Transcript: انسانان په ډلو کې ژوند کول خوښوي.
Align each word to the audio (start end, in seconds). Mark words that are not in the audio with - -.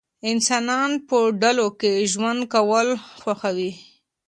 انسانان 0.31 0.91
په 1.07 1.17
ډلو 1.41 1.67
کې 1.79 1.91
ژوند 2.11 2.41
کول 2.53 2.87
خوښوي. 3.21 3.71